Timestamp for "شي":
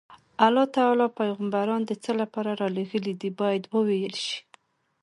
4.25-4.39